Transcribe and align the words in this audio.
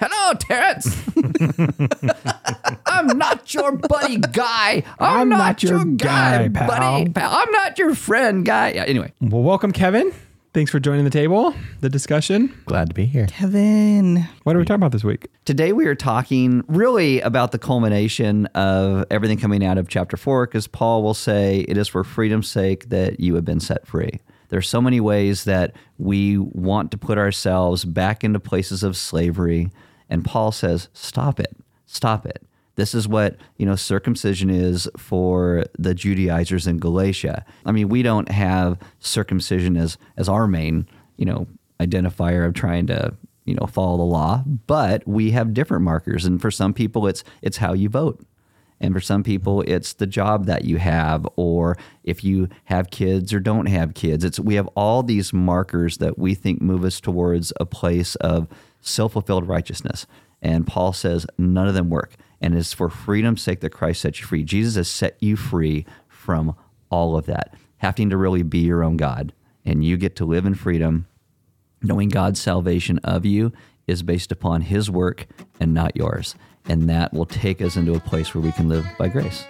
Hello, 0.00 0.34
Terrence. 0.38 1.02
I'm 2.86 3.18
not 3.18 3.52
your 3.52 3.72
buddy 3.76 4.16
guy. 4.18 4.82
I'm, 4.98 5.28
not, 5.28 5.62
your, 5.62 5.84
guy, 5.84 6.48
pal. 6.48 6.68
buddy. 6.68 7.10
Pal. 7.10 7.30
I'm 7.32 7.50
not 7.52 7.78
your 7.78 7.94
friend, 7.94 8.44
guy. 8.46 8.72
Yeah, 8.72 8.84
anyway, 8.84 9.12
Well, 9.20 9.42
welcome, 9.42 9.72
Kevin. 9.72 10.12
Thanks 10.54 10.70
for 10.70 10.78
joining 10.78 11.04
the 11.04 11.10
table, 11.10 11.54
the 11.80 11.88
discussion. 11.88 12.54
Glad 12.66 12.88
to 12.88 12.94
be 12.94 13.06
here. 13.06 13.26
Kevin. 13.26 14.28
What 14.42 14.54
are 14.54 14.58
we 14.58 14.66
talking 14.66 14.80
about 14.80 14.92
this 14.92 15.04
week? 15.04 15.28
today 15.44 15.72
we 15.72 15.86
are 15.86 15.94
talking 15.94 16.62
really 16.68 17.20
about 17.20 17.52
the 17.52 17.58
culmination 17.58 18.46
of 18.54 19.04
everything 19.10 19.38
coming 19.38 19.64
out 19.64 19.76
of 19.78 19.88
chapter 19.88 20.16
four, 20.16 20.46
because 20.46 20.66
Paul 20.66 21.02
will 21.02 21.14
say, 21.14 21.60
It 21.68 21.76
is 21.78 21.88
for 21.88 22.04
freedom's 22.04 22.48
sake 22.48 22.90
that 22.90 23.18
you 23.18 23.34
have 23.34 23.44
been 23.44 23.60
set 23.60 23.86
free. 23.86 24.20
There's 24.52 24.68
so 24.68 24.82
many 24.82 25.00
ways 25.00 25.44
that 25.44 25.74
we 25.96 26.36
want 26.36 26.90
to 26.90 26.98
put 26.98 27.16
ourselves 27.16 27.86
back 27.86 28.22
into 28.22 28.38
places 28.38 28.82
of 28.82 28.98
slavery. 28.98 29.70
And 30.10 30.26
Paul 30.26 30.52
says, 30.52 30.90
Stop 30.92 31.40
it. 31.40 31.56
Stop 31.86 32.26
it. 32.26 32.42
This 32.74 32.94
is 32.94 33.08
what, 33.08 33.36
you 33.56 33.64
know, 33.64 33.76
circumcision 33.76 34.50
is 34.50 34.90
for 34.98 35.64
the 35.78 35.94
Judaizers 35.94 36.66
in 36.66 36.76
Galatia. 36.76 37.46
I 37.64 37.72
mean, 37.72 37.88
we 37.88 38.02
don't 38.02 38.30
have 38.30 38.78
circumcision 38.98 39.74
as 39.78 39.96
as 40.18 40.28
our 40.28 40.46
main, 40.46 40.86
you 41.16 41.24
know, 41.24 41.46
identifier 41.80 42.46
of 42.46 42.52
trying 42.52 42.86
to, 42.88 43.14
you 43.46 43.54
know, 43.54 43.64
follow 43.64 43.96
the 43.96 44.02
law, 44.02 44.44
but 44.66 45.08
we 45.08 45.30
have 45.30 45.54
different 45.54 45.82
markers 45.82 46.26
and 46.26 46.42
for 46.42 46.50
some 46.50 46.74
people 46.74 47.06
it's 47.06 47.24
it's 47.40 47.56
how 47.56 47.72
you 47.72 47.88
vote. 47.88 48.22
And 48.82 48.92
for 48.92 49.00
some 49.00 49.22
people, 49.22 49.62
it's 49.62 49.94
the 49.94 50.08
job 50.08 50.46
that 50.46 50.64
you 50.64 50.76
have, 50.76 51.26
or 51.36 51.78
if 52.02 52.24
you 52.24 52.48
have 52.64 52.90
kids 52.90 53.32
or 53.32 53.38
don't 53.38 53.66
have 53.66 53.94
kids. 53.94 54.24
It's 54.24 54.40
we 54.40 54.56
have 54.56 54.66
all 54.74 55.04
these 55.04 55.32
markers 55.32 55.98
that 55.98 56.18
we 56.18 56.34
think 56.34 56.60
move 56.60 56.84
us 56.84 57.00
towards 57.00 57.52
a 57.60 57.64
place 57.64 58.16
of 58.16 58.48
self-fulfilled 58.80 59.46
righteousness. 59.46 60.06
And 60.42 60.66
Paul 60.66 60.92
says 60.92 61.24
none 61.38 61.68
of 61.68 61.74
them 61.74 61.88
work. 61.88 62.16
And 62.40 62.56
it's 62.56 62.72
for 62.72 62.88
freedom's 62.88 63.40
sake 63.40 63.60
that 63.60 63.70
Christ 63.70 64.00
set 64.00 64.18
you 64.18 64.26
free. 64.26 64.42
Jesus 64.42 64.74
has 64.74 64.88
set 64.88 65.16
you 65.20 65.36
free 65.36 65.86
from 66.08 66.56
all 66.90 67.16
of 67.16 67.26
that, 67.26 67.54
having 67.76 68.10
to 68.10 68.16
really 68.16 68.42
be 68.42 68.58
your 68.58 68.82
own 68.82 68.96
God. 68.96 69.32
And 69.64 69.84
you 69.84 69.96
get 69.96 70.16
to 70.16 70.24
live 70.24 70.44
in 70.44 70.56
freedom, 70.56 71.06
knowing 71.80 72.08
God's 72.08 72.40
salvation 72.40 72.98
of 73.04 73.24
you 73.24 73.52
is 73.86 74.02
based 74.02 74.32
upon 74.32 74.62
his 74.62 74.90
work 74.90 75.26
and 75.60 75.74
not 75.74 75.96
yours. 75.96 76.34
And 76.68 76.88
that 76.88 77.12
will 77.12 77.26
take 77.26 77.60
us 77.60 77.76
into 77.76 77.94
a 77.94 78.00
place 78.00 78.34
where 78.34 78.42
we 78.42 78.52
can 78.52 78.68
live 78.68 78.86
by 78.98 79.08
grace. 79.08 79.44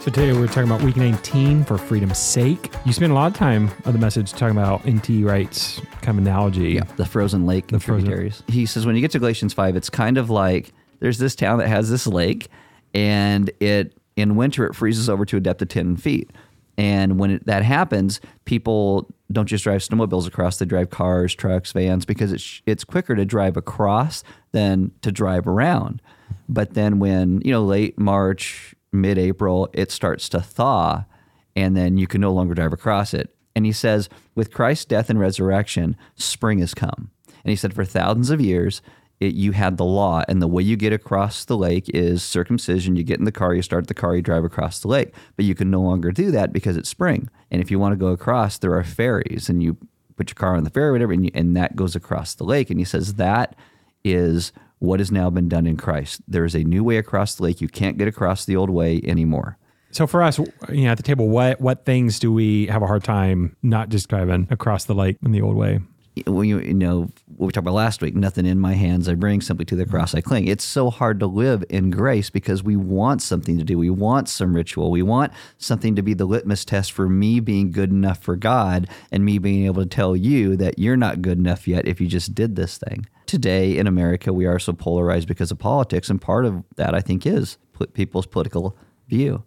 So 0.00 0.12
today 0.12 0.32
we're 0.32 0.46
talking 0.46 0.70
about 0.70 0.82
week 0.82 0.96
19 0.96 1.64
for 1.64 1.76
freedom's 1.76 2.18
sake. 2.18 2.72
You 2.84 2.92
spent 2.92 3.10
a 3.10 3.14
lot 3.14 3.26
of 3.32 3.34
time 3.36 3.68
of 3.84 3.92
the 3.92 3.98
message 3.98 4.30
talking 4.30 4.56
about 4.56 4.86
N.T. 4.86 5.24
Wright's 5.24 5.80
kind 6.00 6.16
of 6.16 6.18
analogy. 6.18 6.74
Yeah, 6.74 6.84
the 6.96 7.04
frozen 7.04 7.44
lake 7.44 7.72
and 7.72 7.82
frozen- 7.82 8.04
tributaries. 8.04 8.44
He 8.46 8.66
says 8.66 8.86
when 8.86 8.94
you 8.94 9.00
get 9.00 9.10
to 9.12 9.18
Galatians 9.18 9.52
5, 9.52 9.74
it's 9.74 9.90
kind 9.90 10.16
of 10.16 10.30
like 10.30 10.72
there's 11.00 11.18
this 11.18 11.34
town 11.34 11.58
that 11.58 11.66
has 11.66 11.90
this 11.90 12.06
lake, 12.06 12.46
and 12.94 13.50
it 13.58 13.95
in 14.16 14.36
winter 14.36 14.66
it 14.66 14.74
freezes 14.74 15.08
over 15.08 15.24
to 15.26 15.36
a 15.36 15.40
depth 15.40 15.62
of 15.62 15.68
10 15.68 15.96
feet. 15.96 16.30
And 16.78 17.18
when 17.18 17.30
it, 17.30 17.46
that 17.46 17.62
happens, 17.62 18.20
people 18.44 19.08
don't 19.32 19.46
just 19.46 19.64
drive 19.64 19.80
snowmobiles 19.80 20.26
across; 20.26 20.58
they 20.58 20.66
drive 20.66 20.90
cars, 20.90 21.34
trucks, 21.34 21.72
vans 21.72 22.04
because 22.04 22.32
it's 22.32 22.60
it's 22.66 22.84
quicker 22.84 23.14
to 23.14 23.24
drive 23.24 23.56
across 23.56 24.22
than 24.52 24.90
to 25.00 25.10
drive 25.10 25.46
around. 25.46 26.02
But 26.48 26.74
then 26.74 26.98
when 26.98 27.40
you 27.42 27.52
know 27.52 27.64
late 27.64 27.98
March, 27.98 28.74
mid 28.92 29.16
April, 29.16 29.70
it 29.72 29.90
starts 29.90 30.28
to 30.30 30.40
thaw, 30.40 31.04
and 31.54 31.74
then 31.76 31.96
you 31.96 32.06
can 32.06 32.20
no 32.20 32.32
longer 32.32 32.54
drive 32.54 32.74
across 32.74 33.14
it. 33.14 33.34
And 33.54 33.64
he 33.64 33.72
says, 33.72 34.10
with 34.34 34.52
Christ's 34.52 34.84
death 34.84 35.08
and 35.08 35.18
resurrection, 35.18 35.96
spring 36.14 36.58
has 36.58 36.74
come. 36.74 37.10
And 37.26 37.50
he 37.50 37.56
said, 37.56 37.72
for 37.72 37.86
thousands 37.86 38.28
of 38.28 38.38
years, 38.38 38.82
it, 39.20 39.34
you 39.34 39.52
had 39.52 39.76
the 39.76 39.84
law, 39.84 40.22
and 40.28 40.42
the 40.42 40.46
way 40.46 40.62
you 40.62 40.76
get 40.76 40.92
across 40.92 41.44
the 41.44 41.56
lake 41.56 41.88
is 41.94 42.22
circumcision. 42.22 42.96
You 42.96 43.02
get 43.02 43.18
in 43.18 43.24
the 43.24 43.32
car, 43.32 43.54
you 43.54 43.62
start 43.62 43.86
the 43.86 43.94
car, 43.94 44.14
you 44.14 44.22
drive 44.22 44.44
across 44.44 44.80
the 44.80 44.88
lake. 44.88 45.14
But 45.36 45.44
you 45.44 45.54
can 45.54 45.70
no 45.70 45.80
longer 45.80 46.10
do 46.12 46.30
that 46.32 46.52
because 46.52 46.76
it's 46.76 46.88
spring. 46.88 47.30
And 47.50 47.62
if 47.62 47.70
you 47.70 47.78
want 47.78 47.92
to 47.92 47.96
go 47.96 48.08
across, 48.08 48.58
there 48.58 48.74
are 48.74 48.84
ferries, 48.84 49.48
and 49.48 49.62
you 49.62 49.76
put 50.16 50.30
your 50.30 50.34
car 50.34 50.56
on 50.56 50.64
the 50.64 50.70
ferry, 50.70 50.92
whatever, 50.92 51.12
and, 51.12 51.24
you, 51.24 51.30
and 51.34 51.56
that 51.56 51.76
goes 51.76 51.96
across 51.96 52.34
the 52.34 52.44
lake. 52.44 52.70
And 52.70 52.78
he 52.78 52.84
says 52.84 53.14
that 53.14 53.56
is 54.04 54.52
what 54.78 55.00
has 55.00 55.10
now 55.10 55.30
been 55.30 55.48
done 55.48 55.66
in 55.66 55.76
Christ. 55.76 56.20
There 56.28 56.44
is 56.44 56.54
a 56.54 56.64
new 56.64 56.84
way 56.84 56.98
across 56.98 57.34
the 57.34 57.44
lake. 57.44 57.60
You 57.60 57.68
can't 57.68 57.98
get 57.98 58.08
across 58.08 58.44
the 58.44 58.56
old 58.56 58.70
way 58.70 59.00
anymore. 59.04 59.58
So 59.90 60.06
for 60.06 60.22
us, 60.22 60.38
you 60.38 60.84
know, 60.84 60.90
at 60.90 60.98
the 60.98 61.02
table, 61.02 61.28
what 61.28 61.58
what 61.60 61.86
things 61.86 62.18
do 62.18 62.30
we 62.30 62.66
have 62.66 62.82
a 62.82 62.86
hard 62.86 63.02
time 63.02 63.56
not 63.62 63.88
just 63.88 64.08
driving 64.08 64.46
across 64.50 64.84
the 64.84 64.94
lake 64.94 65.16
in 65.24 65.32
the 65.32 65.40
old 65.40 65.56
way? 65.56 65.80
When 66.26 66.48
you, 66.48 66.60
you 66.60 66.74
know 66.74 67.10
what 67.36 67.46
we 67.46 67.52
talked 67.52 67.64
about 67.64 67.74
last 67.74 68.00
week 68.00 68.14
nothing 68.14 68.46
in 68.46 68.58
my 68.58 68.72
hands 68.72 69.08
i 69.08 69.14
bring 69.14 69.40
simply 69.40 69.64
to 69.66 69.76
the 69.76 69.84
cross 69.84 70.14
i 70.14 70.20
cling. 70.20 70.46
It's 70.48 70.64
so 70.64 70.90
hard 70.90 71.20
to 71.20 71.26
live 71.26 71.64
in 71.68 71.90
grace 71.90 72.30
because 72.30 72.62
we 72.62 72.76
want 72.76 73.22
something 73.22 73.58
to 73.58 73.64
do. 73.64 73.78
We 73.78 73.90
want 73.90 74.28
some 74.28 74.54
ritual. 74.54 74.90
We 74.90 75.02
want 75.02 75.32
something 75.58 75.94
to 75.96 76.02
be 76.02 76.14
the 76.14 76.24
litmus 76.24 76.64
test 76.64 76.92
for 76.92 77.08
me 77.08 77.40
being 77.40 77.70
good 77.70 77.90
enough 77.90 78.22
for 78.22 78.36
god 78.36 78.88
and 79.12 79.24
me 79.24 79.38
being 79.38 79.66
able 79.66 79.82
to 79.82 79.88
tell 79.88 80.16
you 80.16 80.56
that 80.56 80.78
you're 80.78 80.96
not 80.96 81.22
good 81.22 81.38
enough 81.38 81.68
yet 81.68 81.86
if 81.86 82.00
you 82.00 82.06
just 82.06 82.34
did 82.34 82.56
this 82.56 82.78
thing. 82.78 83.06
Today 83.26 83.76
in 83.76 83.86
america 83.86 84.32
we 84.32 84.46
are 84.46 84.58
so 84.58 84.72
polarized 84.72 85.28
because 85.28 85.50
of 85.50 85.58
politics 85.58 86.08
and 86.08 86.20
part 86.20 86.44
of 86.44 86.62
that 86.76 86.94
i 86.94 87.00
think 87.00 87.26
is 87.26 87.58
people's 87.92 88.26
political 88.26 88.76
view 89.08 89.44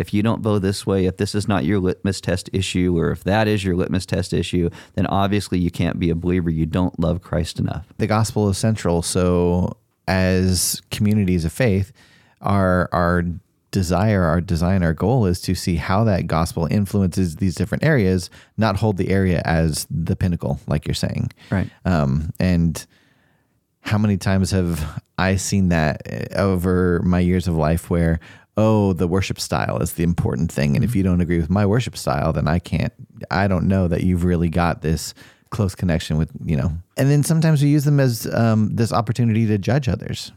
if 0.00 0.14
you 0.14 0.22
don't 0.22 0.40
vote 0.40 0.60
this 0.60 0.86
way, 0.86 1.04
if 1.04 1.18
this 1.18 1.34
is 1.34 1.46
not 1.46 1.64
your 1.64 1.78
litmus 1.78 2.22
test 2.22 2.48
issue, 2.54 2.96
or 2.96 3.10
if 3.10 3.22
that 3.24 3.46
is 3.46 3.62
your 3.62 3.76
litmus 3.76 4.06
test 4.06 4.32
issue, 4.32 4.70
then 4.94 5.06
obviously 5.06 5.58
you 5.58 5.70
can't 5.70 5.98
be 5.98 6.08
a 6.08 6.14
believer. 6.14 6.48
You 6.48 6.64
don't 6.64 6.98
love 6.98 7.20
Christ 7.20 7.58
enough. 7.58 7.86
The 7.98 8.06
gospel 8.06 8.48
is 8.48 8.56
central. 8.56 9.02
So, 9.02 9.76
as 10.08 10.80
communities 10.90 11.44
of 11.44 11.52
faith, 11.52 11.92
our 12.40 12.88
our 12.92 13.24
desire, 13.70 14.24
our 14.24 14.40
design, 14.40 14.82
our 14.82 14.94
goal 14.94 15.26
is 15.26 15.40
to 15.42 15.54
see 15.54 15.76
how 15.76 16.02
that 16.04 16.26
gospel 16.26 16.66
influences 16.70 17.36
these 17.36 17.54
different 17.54 17.84
areas, 17.84 18.30
not 18.56 18.76
hold 18.76 18.96
the 18.96 19.10
area 19.10 19.42
as 19.44 19.86
the 19.90 20.16
pinnacle, 20.16 20.58
like 20.66 20.86
you're 20.86 20.94
saying. 20.94 21.30
Right. 21.50 21.70
Um, 21.84 22.30
and 22.40 22.84
how 23.82 23.98
many 23.98 24.16
times 24.16 24.50
have 24.50 25.02
I 25.18 25.36
seen 25.36 25.68
that 25.68 26.32
over 26.34 27.00
my 27.04 27.20
years 27.20 27.46
of 27.46 27.54
life 27.54 27.90
where, 27.90 28.20
oh, 28.60 28.92
the 28.92 29.08
worship 29.08 29.40
style 29.40 29.78
is 29.78 29.94
the 29.94 30.02
important 30.02 30.52
thing. 30.52 30.76
And 30.76 30.84
if 30.84 30.94
you 30.94 31.02
don't 31.02 31.20
agree 31.20 31.40
with 31.40 31.50
my 31.50 31.64
worship 31.64 31.96
style, 31.96 32.32
then 32.32 32.46
I 32.46 32.58
can't, 32.58 32.92
I 33.30 33.48
don't 33.48 33.66
know 33.66 33.88
that 33.88 34.02
you've 34.02 34.24
really 34.24 34.48
got 34.48 34.82
this 34.82 35.14
close 35.50 35.74
connection 35.74 36.18
with, 36.18 36.30
you 36.44 36.56
know. 36.56 36.70
And 36.96 37.10
then 37.10 37.22
sometimes 37.22 37.62
we 37.62 37.68
use 37.68 37.84
them 37.84 37.98
as 37.98 38.32
um, 38.32 38.76
this 38.76 38.92
opportunity 38.92 39.46
to 39.46 39.58
judge 39.58 39.88
others. 39.88 40.32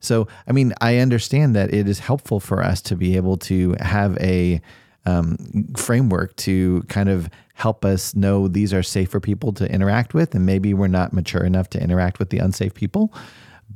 So, 0.00 0.26
I 0.48 0.52
mean, 0.52 0.74
I 0.80 0.98
understand 0.98 1.54
that 1.54 1.72
it 1.72 1.88
is 1.88 2.00
helpful 2.00 2.40
for 2.40 2.62
us 2.62 2.82
to 2.82 2.96
be 2.96 3.16
able 3.16 3.36
to 3.38 3.76
have 3.80 4.18
a 4.18 4.60
um, 5.06 5.36
framework 5.76 6.34
to 6.36 6.82
kind 6.88 7.08
of 7.08 7.30
help 7.54 7.84
us 7.84 8.14
know 8.14 8.48
these 8.48 8.74
are 8.74 8.82
safe 8.82 9.10
for 9.10 9.20
people 9.20 9.52
to 9.52 9.70
interact 9.70 10.14
with, 10.14 10.34
and 10.34 10.44
maybe 10.44 10.74
we're 10.74 10.88
not 10.88 11.12
mature 11.12 11.44
enough 11.44 11.70
to 11.70 11.80
interact 11.80 12.18
with 12.18 12.30
the 12.30 12.38
unsafe 12.38 12.74
people. 12.74 13.14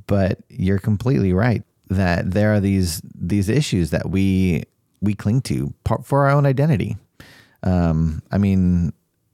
But 0.07 0.39
you're 0.49 0.79
completely 0.79 1.33
right 1.33 1.63
that 1.89 2.31
there 2.31 2.53
are 2.55 2.61
these 2.61 3.01
these 3.15 3.49
issues 3.49 3.91
that 3.91 4.11
we 4.11 4.65
we 5.01 5.15
cling 5.15 5.41
to 5.43 5.73
for 6.03 6.27
our 6.27 6.31
own 6.31 6.47
identity. 6.47 6.97
Um, 7.63 8.23
I 8.31 8.39
mean, 8.39 8.93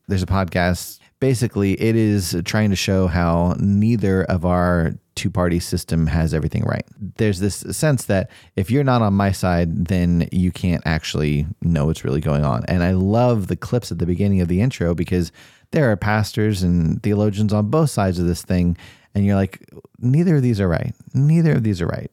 there's 0.08 0.22
a 0.22 0.26
podcast. 0.26 0.98
Basically, 1.20 1.80
it 1.80 1.94
is 1.94 2.36
trying 2.44 2.70
to 2.70 2.76
show 2.76 3.06
how 3.06 3.54
neither 3.60 4.24
of 4.24 4.44
our 4.44 4.92
two 5.14 5.30
party 5.30 5.60
system 5.60 6.06
has 6.06 6.34
everything 6.34 6.64
right. 6.64 6.84
There's 7.16 7.38
this 7.38 7.56
sense 7.70 8.06
that 8.06 8.30
if 8.56 8.70
you're 8.70 8.82
not 8.82 9.02
on 9.02 9.14
my 9.14 9.30
side, 9.30 9.86
then 9.86 10.28
you 10.32 10.50
can't 10.50 10.82
actually 10.84 11.46
know 11.60 11.86
what's 11.86 12.04
really 12.04 12.20
going 12.20 12.44
on. 12.44 12.64
And 12.66 12.82
I 12.82 12.92
love 12.92 13.46
the 13.46 13.56
clips 13.56 13.92
at 13.92 13.98
the 13.98 14.06
beginning 14.06 14.40
of 14.40 14.48
the 14.48 14.60
intro 14.60 14.94
because 14.94 15.30
there 15.70 15.90
are 15.90 15.96
pastors 15.96 16.62
and 16.62 17.02
theologians 17.02 17.52
on 17.52 17.68
both 17.68 17.90
sides 17.90 18.18
of 18.18 18.26
this 18.26 18.42
thing. 18.42 18.76
And 19.14 19.26
you're 19.26 19.36
like, 19.36 19.68
neither 19.98 20.36
of 20.36 20.42
these 20.42 20.60
are 20.60 20.68
right. 20.68 20.94
Neither 21.14 21.52
of 21.52 21.62
these 21.62 21.82
are 21.82 21.86
right. 21.86 22.10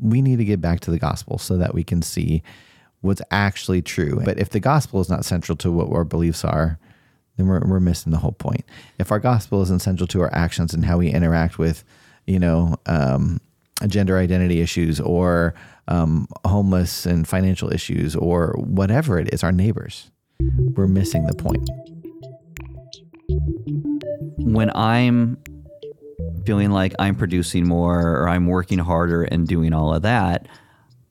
We 0.00 0.22
need 0.22 0.38
to 0.38 0.44
get 0.44 0.60
back 0.60 0.80
to 0.80 0.90
the 0.90 0.98
gospel 0.98 1.38
so 1.38 1.56
that 1.56 1.74
we 1.74 1.84
can 1.84 2.02
see 2.02 2.42
what's 3.00 3.22
actually 3.30 3.82
true. 3.82 4.20
But 4.24 4.38
if 4.38 4.50
the 4.50 4.60
gospel 4.60 5.00
is 5.00 5.08
not 5.08 5.24
central 5.24 5.56
to 5.58 5.70
what 5.70 5.90
our 5.90 6.04
beliefs 6.04 6.44
are, 6.44 6.78
then 7.36 7.46
we're, 7.46 7.60
we're 7.60 7.80
missing 7.80 8.12
the 8.12 8.18
whole 8.18 8.32
point. 8.32 8.64
If 8.98 9.10
our 9.10 9.18
gospel 9.18 9.62
isn't 9.62 9.80
central 9.80 10.06
to 10.08 10.20
our 10.20 10.32
actions 10.34 10.74
and 10.74 10.84
how 10.84 10.98
we 10.98 11.08
interact 11.08 11.58
with, 11.58 11.84
you 12.26 12.38
know, 12.38 12.76
um, 12.86 13.40
gender 13.86 14.18
identity 14.18 14.60
issues 14.60 15.00
or 15.00 15.54
um, 15.88 16.28
homeless 16.44 17.06
and 17.06 17.26
financial 17.26 17.72
issues 17.72 18.14
or 18.14 18.54
whatever 18.58 19.18
it 19.18 19.32
is, 19.32 19.42
our 19.42 19.52
neighbors, 19.52 20.10
we're 20.76 20.86
missing 20.86 21.26
the 21.26 21.34
point. 21.34 21.68
When 24.38 24.70
I'm 24.74 25.38
feeling 26.44 26.70
like 26.70 26.94
I'm 26.98 27.14
producing 27.14 27.66
more 27.66 28.00
or 28.00 28.28
I'm 28.28 28.46
working 28.46 28.78
harder 28.78 29.22
and 29.24 29.46
doing 29.46 29.72
all 29.72 29.94
of 29.94 30.02
that, 30.02 30.46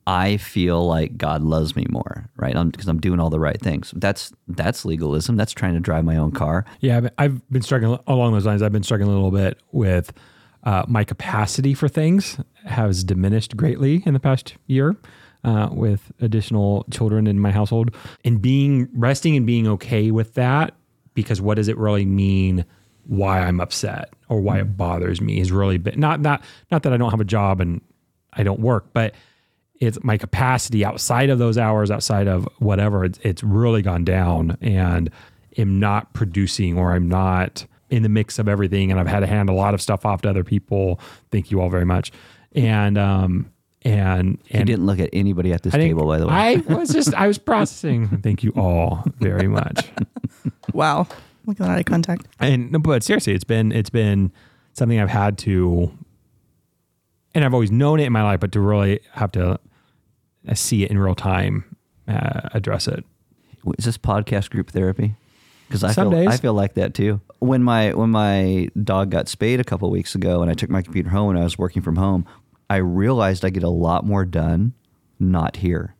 I 0.08 0.38
feel 0.38 0.88
like 0.88 1.18
God 1.18 1.44
loves 1.44 1.76
me 1.76 1.86
more, 1.90 2.30
right? 2.36 2.56
Because 2.72 2.88
I'm, 2.88 3.00
doing 3.00 3.20
all 3.20 3.30
the 3.30 3.40
right 3.40 3.62
things. 3.62 3.94
That's 3.96 4.34
that's 4.48 4.84
legalism. 4.86 5.38
That's 5.38 5.52
trying 5.54 5.76
to 5.76 5.80
drive 5.80 6.04
my 6.04 6.18
own 6.18 6.32
car. 6.32 6.66
Yeah, 6.80 6.98
I've- 6.98 7.10
I've 7.20 7.50
been 7.52 7.62
struggling 7.62 8.00
along 8.08 8.34
those 8.34 8.46
lines. 8.46 8.62
I've 8.64 8.72
been 8.72 8.84
struggling 8.84 9.12
a 9.12 9.14
little 9.14 9.30
bit 9.32 9.60
with 9.72 10.12
uh, 10.64 10.84
my 10.88 11.04
capacity 11.04 11.74
for 11.74 11.88
things 11.88 12.38
has 12.66 13.04
diminished 13.04 13.56
greatly 13.56 14.04
in 14.06 14.14
the 14.14 14.20
past 14.20 14.56
year 14.68 14.98
uh, 15.44 15.70
with 15.72 16.12
additional 16.20 16.86
children 16.92 17.28
in 17.28 17.40
my 17.40 17.52
household, 17.52 17.96
and 18.26 18.42
being 18.42 18.90
resting 18.94 19.38
and 19.38 19.46
being 19.46 19.68
okay 19.68 20.12
with 20.12 20.34
that. 20.34 20.74
Because 21.14 21.40
what 21.40 21.56
does 21.56 21.68
it 21.68 21.78
really 21.78 22.06
mean? 22.06 22.66
Why 23.06 23.40
I'm 23.42 23.60
upset 23.60 24.14
or 24.30 24.40
why 24.40 24.60
it 24.60 24.78
bothers 24.78 25.20
me 25.20 25.40
is 25.40 25.52
really 25.52 25.78
bit 25.78 25.98
not 25.98 26.22
not 26.22 26.42
not 26.72 26.84
that 26.84 26.94
I 26.94 26.98
don't 26.98 27.12
have 27.12 27.20
a 27.20 27.26
job 27.26 27.60
and 27.60 27.82
I 28.34 28.44
don't 28.44 28.60
work, 28.60 28.88
but 28.94 29.14
it's 29.80 30.02
my 30.04 30.18
capacity 30.18 30.84
outside 30.84 31.30
of 31.30 31.40
those 31.40 31.58
hours, 31.58 31.90
outside 31.90 32.28
of 32.28 32.48
whatever, 32.60 33.06
it's, 33.06 33.20
it's 33.24 33.44
really 33.44 33.82
gone 33.82 34.04
down 34.04 34.58
and 34.62 35.10
am 35.58 35.80
not 35.80 36.14
producing 36.14 36.78
or 36.78 36.92
I'm 36.92 37.08
not 37.08 37.66
in 37.90 38.04
the 38.04 38.10
mix 38.10 38.40
of 38.40 38.48
everything. 38.48 38.92
And 38.92 39.00
I've 39.00 39.08
had 39.08 39.22
to 39.22 39.28
hand 39.28 39.50
a 39.50 39.54
lot 39.54 39.74
of 39.74 39.82
stuff 39.82 40.06
off 40.06 40.22
to 40.24 40.30
other 40.30 40.44
people. 40.44 41.00
Thank 41.32 41.50
you 41.50 41.62
all 41.62 41.70
very 41.70 41.86
much. 41.86 42.12
And, 42.54 42.98
um, 42.98 43.52
and, 43.84 44.38
He 44.46 44.58
and 44.58 44.68
didn't 44.68 44.86
look 44.86 45.00
at 45.00 45.10
anybody 45.14 45.54
at 45.54 45.64
this 45.64 45.74
table, 45.74 46.06
by 46.06 46.20
the 46.20 46.28
way. 46.28 46.34
I 46.34 46.56
was 46.68 46.90
just, 46.90 47.14
I 47.14 47.28
was 47.28 47.38
processing. 47.38 48.22
Thank 48.22 48.44
you 48.44 48.52
all 48.56 49.06
very 49.20 49.48
much. 49.48 49.88
Wow. 50.72 51.08
Look 51.46 51.60
at 51.60 51.68
that 51.68 51.78
eye 51.78 51.84
contact. 51.84 52.28
and 52.40 52.82
but 52.84 53.04
seriously, 53.04 53.34
it's 53.34 53.44
been 53.44 53.72
it's 53.72 53.90
been 53.90 54.32
something 54.74 55.00
I've 55.00 55.10
had 55.10 55.38
to, 55.40 55.92
and 57.34 57.44
I've 57.44 57.54
always 57.54 57.72
known 57.72 58.00
it 58.00 58.06
in 58.06 58.14
my 58.14 58.24
life, 58.24 58.40
but 58.40 58.52
to 58.54 58.60
really 58.60 59.00
have 59.14 59.32
to 59.34 59.60
uh, 60.48 60.54
see 60.54 60.84
it 60.84 60.92
in 60.92 60.98
real 60.98 61.16
time, 61.16 61.76
uh, 62.08 62.50
address 62.54 62.88
it. 62.88 63.04
Is 63.78 63.86
this 63.86 63.98
podcast 63.98 64.50
group 64.50 64.72
therapy? 64.72 65.16
Because 65.68 65.84
I 65.84 65.92
Some 65.92 66.12
feel 66.12 66.30
I 66.30 66.38
feel 66.38 66.54
like 66.54 66.74
that 66.76 66.94
too. 66.94 67.22
When 67.40 67.64
my 67.64 67.94
when 67.94 68.10
my 68.10 68.70
dog 68.84 69.12
got 69.12 69.28
spayed 69.28 69.60
a 69.60 69.64
couple 69.64 69.88
of 69.88 69.92
weeks 69.92 70.16
ago, 70.16 70.42
and 70.42 70.50
I 70.50 70.54
took 70.54 70.70
my 70.70 70.82
computer 70.82 71.10
home 71.10 71.30
and 71.32 71.40
I 71.40 71.44
was 71.44 71.58
working 71.58 71.82
from 71.82 71.96
home, 71.96 72.26
I 72.70 72.78
realized 72.78 73.46
I 73.46 73.50
get 73.50 73.64
a 73.64 73.70
lot 73.70 74.06
more 74.06 74.26
done 74.26 74.74
not 75.20 75.58
here. 75.58 75.96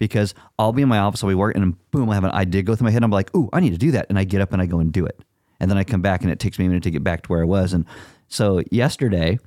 Because 0.00 0.34
I'll 0.58 0.72
be 0.72 0.82
in 0.82 0.88
my 0.88 0.98
office, 0.98 1.22
I'll 1.22 1.28
be 1.28 1.36
working, 1.36 1.62
and 1.62 1.90
boom, 1.92 2.10
I 2.10 2.14
have 2.14 2.24
an 2.24 2.32
idea 2.32 2.62
go 2.62 2.74
through 2.74 2.86
my 2.86 2.90
head. 2.90 3.04
I'm 3.04 3.10
like, 3.12 3.34
ooh, 3.36 3.48
I 3.52 3.60
need 3.60 3.70
to 3.70 3.78
do 3.78 3.92
that, 3.92 4.06
and 4.08 4.18
I 4.18 4.24
get 4.24 4.40
up 4.40 4.52
and 4.52 4.60
I 4.60 4.66
go 4.66 4.80
and 4.80 4.92
do 4.92 5.06
it, 5.06 5.20
and 5.60 5.70
then 5.70 5.78
I 5.78 5.84
come 5.84 6.02
back 6.02 6.22
and 6.22 6.32
it 6.32 6.40
takes 6.40 6.58
me 6.58 6.64
a 6.64 6.68
minute 6.68 6.82
to 6.84 6.90
get 6.90 7.04
back 7.04 7.22
to 7.22 7.28
where 7.28 7.42
I 7.42 7.44
was. 7.44 7.72
And 7.72 7.84
so 8.26 8.62
yesterday, 8.72 9.38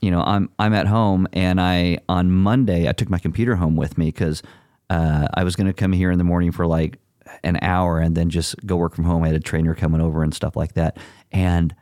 you 0.00 0.12
know, 0.12 0.20
I'm 0.20 0.50
I'm 0.58 0.74
at 0.74 0.86
home, 0.86 1.26
and 1.32 1.60
I 1.60 1.98
on 2.08 2.30
Monday 2.30 2.88
I 2.88 2.92
took 2.92 3.10
my 3.10 3.18
computer 3.18 3.56
home 3.56 3.74
with 3.74 3.98
me 3.98 4.06
because 4.06 4.42
uh, 4.90 5.26
I 5.34 5.42
was 5.42 5.56
going 5.56 5.66
to 5.66 5.72
come 5.72 5.92
here 5.92 6.10
in 6.10 6.18
the 6.18 6.24
morning 6.24 6.52
for 6.52 6.66
like 6.66 6.98
an 7.42 7.58
hour 7.62 7.98
and 7.98 8.14
then 8.14 8.30
just 8.30 8.54
go 8.66 8.76
work 8.76 8.94
from 8.94 9.04
home. 9.04 9.22
I 9.22 9.28
had 9.28 9.36
a 9.36 9.40
trainer 9.40 9.74
coming 9.74 10.00
over 10.00 10.22
and 10.22 10.34
stuff 10.34 10.56
like 10.56 10.74
that. 10.74 10.98
And 11.30 11.74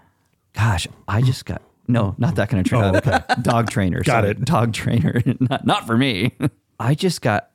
gosh, 0.52 0.86
I 1.08 1.20
just 1.20 1.44
got 1.44 1.62
no, 1.88 2.14
not 2.18 2.36
that 2.36 2.48
kind 2.48 2.60
of 2.60 2.66
trainer. 2.66 3.00
Dog 3.42 3.70
trainer. 3.70 4.00
Got 4.00 4.22
sorry. 4.22 4.30
it. 4.30 4.44
Dog 4.44 4.72
trainer. 4.72 5.20
not 5.40 5.66
not 5.66 5.86
for 5.86 5.96
me. 5.96 6.32
I 6.80 6.94
just 6.94 7.20
got 7.20 7.49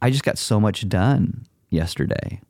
I 0.00 0.10
just 0.10 0.24
got 0.24 0.38
so 0.38 0.60
much 0.60 0.88
done 0.88 1.46
yesterday. 1.70 2.40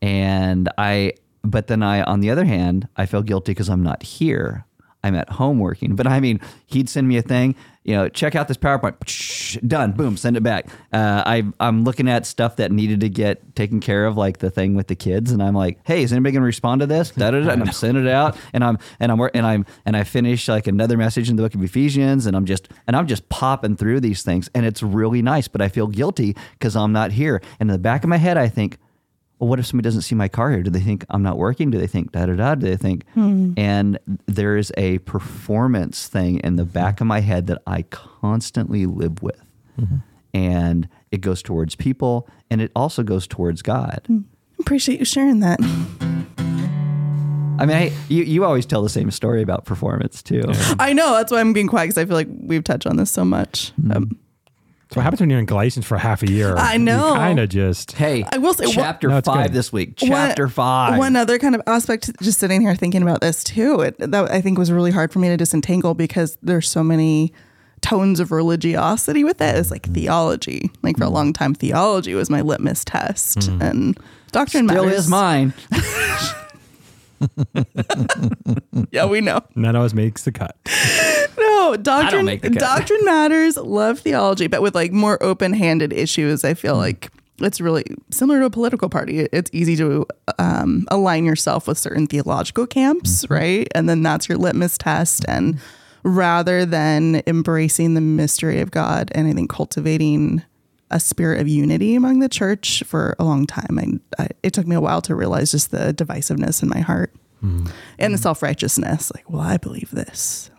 And 0.00 0.68
I 0.78 1.14
but 1.42 1.66
then 1.66 1.82
I 1.82 2.02
on 2.02 2.20
the 2.20 2.30
other 2.30 2.44
hand, 2.44 2.88
I 2.96 3.06
feel 3.06 3.22
guilty 3.22 3.52
because 3.52 3.68
I'm 3.68 3.82
not 3.82 4.02
here. 4.02 4.64
I'm 5.04 5.14
at 5.14 5.30
home 5.30 5.58
working. 5.58 5.96
But 5.96 6.06
I 6.06 6.20
mean, 6.20 6.40
he'd 6.66 6.88
send 6.88 7.08
me 7.08 7.16
a 7.16 7.22
thing, 7.22 7.54
you 7.84 7.96
know, 7.96 8.08
check 8.08 8.36
out 8.36 8.46
this 8.46 8.56
PowerPoint. 8.56 9.66
Done. 9.66 9.92
Boom, 9.92 10.16
send 10.16 10.36
it 10.36 10.42
back. 10.42 10.68
Uh, 10.92 11.22
I, 11.26 11.44
I'm 11.58 11.82
looking 11.82 12.08
at 12.08 12.26
stuff 12.26 12.56
that 12.56 12.70
needed 12.70 13.00
to 13.00 13.08
get 13.08 13.56
taken 13.56 13.80
care 13.80 14.06
of, 14.06 14.16
like 14.16 14.38
the 14.38 14.50
thing 14.50 14.76
with 14.76 14.86
the 14.86 14.94
kids, 14.94 15.32
and 15.32 15.42
I'm 15.42 15.54
like, 15.54 15.80
hey, 15.84 16.02
is 16.04 16.12
anybody 16.12 16.32
going 16.32 16.42
to 16.42 16.46
respond 16.46 16.80
to 16.80 16.86
this? 16.86 17.10
Da, 17.10 17.32
da, 17.32 17.40
da, 17.40 17.50
and 17.52 17.62
I'm 17.62 17.72
sending 17.72 18.06
it 18.06 18.10
out, 18.10 18.36
and 18.52 18.62
I'm 18.62 18.78
and 19.00 19.10
I'm 19.10 19.20
and 19.34 19.46
I'm 19.46 19.66
and 19.84 19.96
I 19.96 20.04
finish 20.04 20.48
like 20.48 20.68
another 20.68 20.96
message 20.96 21.28
in 21.28 21.36
the 21.36 21.42
book 21.42 21.54
of 21.54 21.62
Ephesians, 21.62 22.26
and 22.26 22.36
I'm 22.36 22.46
just 22.46 22.68
and 22.86 22.94
I'm 22.94 23.08
just 23.08 23.28
popping 23.28 23.76
through 23.76 24.00
these 24.00 24.22
things, 24.22 24.48
and 24.54 24.64
it's 24.64 24.82
really 24.82 25.22
nice. 25.22 25.48
But 25.48 25.60
I 25.60 25.68
feel 25.68 25.88
guilty 25.88 26.36
because 26.52 26.76
I'm 26.76 26.92
not 26.92 27.12
here, 27.12 27.42
and 27.58 27.68
in 27.68 27.72
the 27.72 27.78
back 27.78 28.04
of 28.04 28.08
my 28.08 28.18
head, 28.18 28.36
I 28.36 28.48
think, 28.48 28.78
well, 29.42 29.48
what 29.48 29.58
if 29.58 29.66
somebody 29.66 29.84
doesn't 29.84 30.02
see 30.02 30.14
my 30.14 30.28
car 30.28 30.52
here? 30.52 30.62
Do 30.62 30.70
they 30.70 30.78
think 30.78 31.04
I'm 31.10 31.24
not 31.24 31.36
working? 31.36 31.72
Do 31.72 31.78
they 31.78 31.88
think 31.88 32.12
da 32.12 32.26
da 32.26 32.36
da? 32.36 32.54
Do 32.54 32.64
they 32.64 32.76
think? 32.76 33.04
Hmm. 33.14 33.54
And 33.56 33.98
there 34.26 34.56
is 34.56 34.70
a 34.76 34.98
performance 34.98 36.06
thing 36.06 36.38
in 36.44 36.54
the 36.54 36.64
back 36.64 37.00
of 37.00 37.08
my 37.08 37.18
head 37.18 37.48
that 37.48 37.60
I 37.66 37.82
constantly 37.82 38.86
live 38.86 39.20
with. 39.20 39.42
Mm-hmm. 39.80 39.96
And 40.32 40.88
it 41.10 41.22
goes 41.22 41.42
towards 41.42 41.74
people 41.74 42.28
and 42.52 42.60
it 42.60 42.70
also 42.76 43.02
goes 43.02 43.26
towards 43.26 43.62
God. 43.62 44.02
Hmm. 44.06 44.20
Appreciate 44.60 45.00
you 45.00 45.04
sharing 45.04 45.40
that. 45.40 45.58
I 47.58 47.66
mean, 47.66 47.76
I, 47.76 47.92
you, 48.08 48.22
you 48.22 48.44
always 48.44 48.64
tell 48.64 48.84
the 48.84 48.88
same 48.88 49.10
story 49.10 49.42
about 49.42 49.64
performance 49.64 50.22
too. 50.22 50.44
I 50.78 50.92
know. 50.92 51.14
That's 51.14 51.32
why 51.32 51.40
I'm 51.40 51.52
being 51.52 51.66
quiet 51.66 51.86
because 51.86 51.98
I 51.98 52.04
feel 52.04 52.14
like 52.14 52.28
we've 52.30 52.62
touched 52.62 52.86
on 52.86 52.96
this 52.96 53.10
so 53.10 53.24
much. 53.24 53.70
Hmm. 53.70 53.90
Um, 53.90 54.18
So 54.92 54.98
what 54.98 55.04
happens 55.04 55.20
when 55.20 55.30
you're 55.30 55.38
in 55.38 55.46
Galatians 55.46 55.86
for 55.86 55.96
half 55.96 56.22
a 56.22 56.30
year? 56.30 56.54
I 56.54 56.76
know. 56.76 57.14
Kind 57.14 57.40
of 57.40 57.48
just. 57.48 57.92
Hey, 57.92 58.26
I 58.30 58.36
will 58.36 58.52
say 58.52 58.66
chapter 58.66 59.08
No, 59.08 59.16
it's 59.16 59.26
five 59.26 59.46
good. 59.46 59.52
this 59.54 59.72
week. 59.72 59.98
One- 60.02 60.10
Chapter 60.10 60.48
five. 60.48 60.98
One 60.98 61.16
other 61.16 61.38
kind 61.38 61.54
of 61.54 61.62
aspect, 61.66 62.10
just 62.20 62.38
sitting 62.38 62.60
here 62.60 62.74
thinking 62.74 63.00
about 63.00 63.22
this 63.22 63.42
too, 63.42 63.80
it, 63.80 63.96
that 63.98 64.30
I 64.30 64.42
think 64.42 64.58
was 64.58 64.70
really 64.70 64.90
hard 64.90 65.10
for 65.10 65.18
me 65.18 65.28
to 65.28 65.38
disentangle 65.38 65.94
because 65.94 66.36
there's 66.42 66.68
so 66.68 66.84
many 66.84 67.32
tones 67.80 68.20
of 68.20 68.32
religiosity 68.32 69.24
with 69.24 69.40
it. 69.40 69.56
It's 69.56 69.70
like 69.70 69.84
mm. 69.84 69.94
theology. 69.94 70.70
Like 70.82 70.98
for 70.98 71.04
a 71.04 71.06
mm. 71.06 71.12
long 71.12 71.32
time, 71.32 71.54
theology 71.54 72.12
was 72.14 72.28
my 72.28 72.42
litmus 72.42 72.84
test, 72.84 73.38
mm. 73.38 73.62
and 73.62 73.98
doctrine 74.30 74.68
Still 74.68 74.84
matters. 74.84 74.98
is 75.04 75.08
mine. 75.08 75.54
Yeah, 78.90 79.06
we 79.06 79.20
know. 79.20 79.40
None 79.54 79.74
always 79.76 79.94
makes 79.94 80.24
the 80.24 80.32
cut. 80.32 80.56
No, 81.38 81.76
doctrine. 81.76 82.24
make 82.26 82.42
the 82.42 82.50
cut. 82.50 82.58
Doctrine 82.58 83.04
matters. 83.04 83.56
Love 83.56 83.98
theology, 84.00 84.46
but 84.48 84.60
with 84.62 84.74
like 84.74 84.92
more 84.92 85.20
open-handed 85.22 85.92
issues, 85.92 86.44
I 86.44 86.52
Mm. 86.52 86.58
feel 86.58 86.76
like 86.76 87.10
it's 87.38 87.60
really 87.60 87.84
similar 88.10 88.40
to 88.40 88.46
a 88.46 88.50
political 88.50 88.88
party. 88.88 89.20
It's 89.32 89.50
easy 89.52 89.74
to 89.76 90.06
um, 90.38 90.84
align 90.88 91.24
yourself 91.24 91.66
with 91.66 91.78
certain 91.78 92.06
theological 92.06 92.66
camps, 92.66 93.24
Mm-hmm. 93.24 93.34
right? 93.34 93.68
And 93.74 93.88
then 93.88 94.02
that's 94.02 94.28
your 94.28 94.36
litmus 94.38 94.76
test. 94.76 95.24
And 95.26 95.58
rather 96.04 96.66
than 96.66 97.22
embracing 97.26 97.94
the 97.94 98.00
mystery 98.02 98.60
of 98.60 98.70
God, 98.70 99.10
and 99.14 99.26
I 99.26 99.32
think 99.32 99.50
cultivating 99.50 100.42
a 100.92 101.00
spirit 101.00 101.40
of 101.40 101.48
unity 101.48 101.94
among 101.94 102.20
the 102.20 102.28
church 102.28 102.82
for 102.86 103.16
a 103.18 103.24
long 103.24 103.46
time, 103.46 103.78
I, 104.18 104.22
I, 104.22 104.28
it 104.42 104.52
took 104.52 104.66
me 104.66 104.76
a 104.76 104.80
while 104.80 105.02
to 105.02 105.14
realize 105.14 105.50
just 105.50 105.70
the 105.70 105.92
divisiveness 105.92 106.62
in 106.62 106.68
my 106.68 106.80
heart. 106.80 107.12
And 107.98 108.14
the 108.14 108.18
self 108.18 108.40
righteousness, 108.40 109.10
like, 109.14 109.28
well, 109.28 109.40
I 109.40 109.56
believe 109.56 109.90
this. 109.90 110.50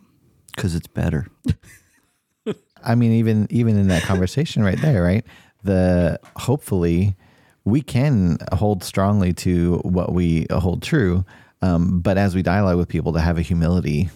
Because 0.54 0.76
it's 0.76 0.88
better. 0.88 1.28
I 2.84 2.96
mean, 2.96 3.14
even 3.14 3.48
even 3.50 3.78
in 3.78 3.88
that 3.88 4.04
conversation 4.04 4.64
right 4.64 4.80
there, 4.82 5.02
right? 5.02 5.26
The 5.64 6.20
hopefully 6.36 7.16
we 7.64 7.82
can 7.82 8.38
hold 8.52 8.84
strongly 8.84 9.32
to 9.34 9.78
what 9.84 10.12
we 10.12 10.46
hold 10.52 10.84
true, 10.84 11.24
um, 11.62 12.02
but 12.02 12.18
as 12.18 12.36
we 12.36 12.42
dialogue 12.42 12.78
with 12.78 12.90
people, 12.90 13.14
to 13.14 13.22
have 13.22 13.38
a 13.38 13.42
humility 13.42 14.10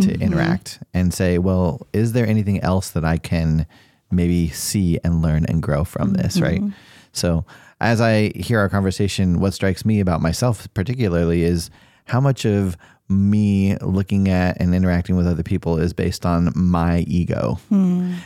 to 0.00 0.18
interact 0.20 0.80
and 0.94 1.12
say, 1.12 1.38
well, 1.38 1.86
is 1.92 2.12
there 2.12 2.26
anything 2.26 2.60
else 2.60 2.90
that 2.90 3.04
I 3.04 3.18
can 3.18 3.66
maybe 4.12 4.48
see 4.48 4.98
and 5.02 5.22
learn 5.22 5.44
and 5.46 5.62
grow 5.62 5.84
from 5.84 6.12
this, 6.12 6.40
right? 6.40 6.60
So 7.12 7.44
as 7.80 8.00
I 8.00 8.28
hear 8.36 8.58
our 8.60 8.68
conversation, 8.68 9.40
what 9.40 9.54
strikes 9.54 9.84
me 9.84 10.00
about 10.00 10.20
myself 10.20 10.68
particularly 10.74 11.42
is 11.42 11.70
how 12.06 12.20
much 12.20 12.44
of 12.44 12.76
me 13.08 13.76
looking 13.78 14.28
at 14.28 14.58
and 14.60 14.74
interacting 14.74 15.16
with 15.16 15.26
other 15.26 15.42
people 15.42 15.78
is 15.78 15.92
based 15.92 16.24
on 16.24 16.50
my 16.54 17.00
ego. 17.00 17.58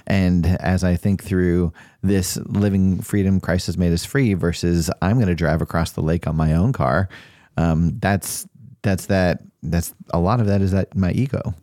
And 0.07 0.47
as 0.47 0.85
I 0.85 0.95
think 0.97 1.25
through 1.25 1.73
this 2.02 2.37
living 2.47 3.00
freedom, 3.00 3.40
Christ 3.40 3.66
has 3.66 3.76
made 3.76 3.93
us 3.93 4.05
free 4.05 4.35
versus 4.35 4.90
I'm 5.02 5.16
going 5.16 5.26
to 5.28 5.35
drive 5.35 5.62
across 5.62 5.93
the 5.93 6.02
lake 6.02 6.26
on 6.28 6.37
my 6.37 6.55
own 6.55 6.73
car. 6.73 7.09
Um, 7.57 7.99
that's 7.99 8.47
that's 8.87 9.07
that 9.07 9.43
that's 9.64 9.93
a 10.11 10.21
lot 10.21 10.40
of 10.40 10.47
that 10.47 10.62
is 10.62 10.71
that 10.71 10.95
my 10.95 11.11
ego. 11.11 11.55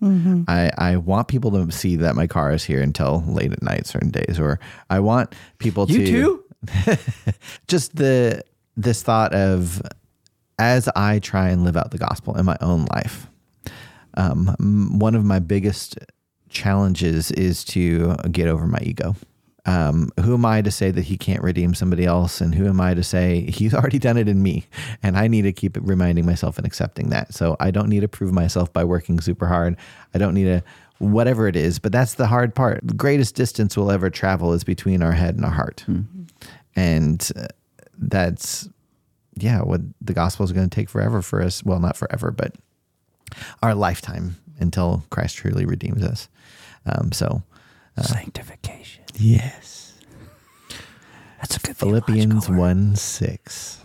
I, 0.50 0.72
I 0.77 0.98
want 0.98 1.30
people 1.30 1.51
to 1.51 1.72
see 1.72 1.96
that 1.96 2.15
my 2.15 2.27
car 2.27 2.51
is 2.51 2.63
here 2.63 2.82
until 2.82 3.24
late 3.25 3.53
at 3.53 3.63
night 3.63 3.88
certain 3.88 4.12
days 4.12 4.39
or 4.39 4.60
I 4.89 5.00
want 5.00 5.34
people 5.58 5.89
You 5.89 6.06
to 6.06 6.06
too? 6.06 6.44
just 7.68 7.96
the 7.96 8.44
this 8.75 9.03
thought 9.03 9.34
of 9.34 9.82
as 10.60 10.89
I 10.96 11.20
try 11.20 11.50
and 11.50 11.63
live 11.63 11.77
out 11.77 11.92
the 11.92 11.98
gospel 11.98 12.38
in 12.38 12.46
my 12.46 12.58
own 12.60 12.86
life, 12.94 13.27
um, 14.15 15.00
one 15.00 15.15
of 15.15 15.24
my 15.24 15.39
biggest 15.39 15.98
challenges 16.50 17.32
is 17.32 17.63
to 17.65 18.15
get 18.32 18.48
over 18.48 18.68
my 18.68 18.80
ego 18.82 19.15
um, 19.65 20.10
who 20.20 20.34
am 20.34 20.46
I 20.46 20.62
to 20.62 20.72
say 20.72 20.91
that 20.91 21.05
he 21.05 21.17
can't 21.17 21.41
redeem 21.41 21.74
somebody 21.74 22.05
else? 22.05 22.41
And 22.41 22.53
who 22.53 22.67
am 22.67 22.82
I 22.82 22.93
to 22.93 23.03
say 23.03 23.50
he's 23.50 23.74
already 23.74 24.00
done 24.00 24.17
it 24.17 24.27
in 24.27 24.43
me? 24.43 24.65
And 25.01 25.17
I 25.17 25.27
need 25.27 25.43
to 25.43 25.53
keep 25.53 25.77
reminding 25.82 26.25
myself 26.25 26.58
and 26.58 26.67
accepting 26.67 27.10
that. 27.10 27.34
So 27.34 27.55
I 27.60 27.72
don't 27.72 27.89
need 27.89 28.01
to 28.01 28.08
prove 28.08 28.34
myself 28.34 28.72
by 28.74 28.84
working 28.84 29.20
super 29.22 29.48
hard. 29.48 29.77
I 30.13 30.17
don't 30.17 30.34
need 30.34 30.46
to, 30.46 30.63
whatever 31.00 31.48
it 31.48 31.55
is, 31.55 31.79
but 31.79 31.91
that's 31.91 32.15
the 32.15 32.27
hard 32.27 32.53
part. 32.55 32.82
The 32.84 32.93
greatest 32.93 33.36
distance 33.36 33.77
we'll 33.77 33.91
ever 33.91 34.10
travel 34.10 34.53
is 34.53 34.63
between 34.63 35.01
our 35.01 35.13
head 35.13 35.36
and 35.36 35.46
our 35.46 35.51
heart. 35.51 35.86
And 36.75 37.32
uh, 37.36 37.48
that's, 37.98 38.67
yeah, 39.36 39.62
what 39.62 39.82
the 40.01 40.13
gospel 40.13 40.43
is 40.43 40.51
going 40.51 40.70
to 40.70 40.75
take 40.75 40.89
forever 40.89 41.22
for 41.22 41.41
us. 41.41 41.63
Well, 41.63 41.79
not 41.79 41.96
forever, 41.96 42.32
but 42.32 42.55
our 43.62 43.75
lifetime 43.75 44.36
until 44.60 45.03
Christ 45.10 45.38
truly 45.38 45.65
redeems 45.65 46.03
us. 46.03 46.27
Um, 46.86 47.12
so, 47.12 47.41
Sanctification. 48.01 49.03
yes. 49.15 49.93
That's 51.39 51.57
a 51.57 51.59
good 51.59 51.75
Philippians 51.77 52.50
1 52.50 52.95
6. 52.95 53.79